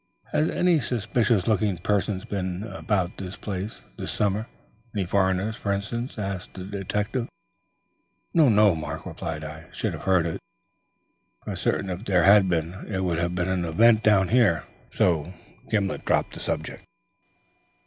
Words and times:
"Has 0.31 0.49
any 0.49 0.79
suspicious 0.79 1.47
looking 1.47 1.77
person 1.77 2.17
been 2.27 2.61
seen 2.63 2.71
about 2.71 3.17
this 3.19 3.35
place, 3.35 3.81
this 3.99 4.11
summer? 4.11 4.47
Any 4.95 5.05
foreigner, 5.05 5.51
for 5.51 5.71
instance?" 5.71 6.17
asked 6.17 6.55
the 6.55 6.63
detective. 6.63 7.29
"No; 8.33 8.49
no," 8.49 8.73
Mark 8.75 9.05
replied. 9.05 9.43
"I 9.43 9.65
should 9.71 9.93
have 9.93 10.05
heard 10.05 10.25
of 10.25 10.33
it 10.37 10.41
for 11.43 11.55
certain 11.55 11.91
if 11.91 12.05
there 12.05 12.23
had 12.23 12.49
been. 12.49 12.73
It 12.91 13.01
would 13.03 13.19
have 13.19 13.35
been 13.35 13.47
an 13.49 13.63
event, 13.63 14.01
down 14.01 14.29
here." 14.29 14.63
Gimblet 15.69 16.03
dropped 16.03 16.33
the 16.33 16.39
subject. 16.39 16.83